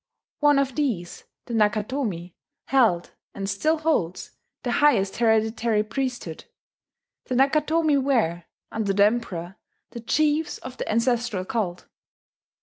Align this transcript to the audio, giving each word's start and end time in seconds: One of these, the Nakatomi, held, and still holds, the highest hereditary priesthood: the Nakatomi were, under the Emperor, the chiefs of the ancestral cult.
One 0.39 0.57
of 0.57 0.73
these, 0.73 1.25
the 1.45 1.53
Nakatomi, 1.53 2.33
held, 2.65 3.11
and 3.35 3.47
still 3.47 3.77
holds, 3.77 4.31
the 4.63 4.71
highest 4.71 5.17
hereditary 5.17 5.83
priesthood: 5.83 6.45
the 7.25 7.35
Nakatomi 7.35 8.01
were, 8.01 8.45
under 8.71 8.93
the 8.93 9.05
Emperor, 9.05 9.57
the 9.91 9.99
chiefs 9.99 10.57
of 10.57 10.77
the 10.77 10.89
ancestral 10.91 11.45
cult. 11.45 11.85